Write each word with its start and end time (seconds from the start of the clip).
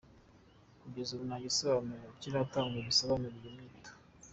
Kugeza 0.81 1.09
ubu 1.11 1.23
nta 1.29 1.37
gisobanuro 1.45 2.07
kiratangwa 2.19 2.79
gisobanura 2.87 3.35
iyo 3.41 3.51
nyito. 3.57 3.91